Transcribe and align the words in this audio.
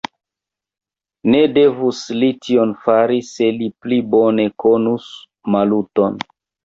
Ne 1.33 1.41
devus 1.57 1.99
li 2.23 2.29
tion 2.47 2.73
fari, 2.85 3.19
se 3.29 3.51
li 3.61 3.69
pli 3.85 4.01
bone 4.17 4.47
konus 4.65 5.11
Maluton! 5.57 6.19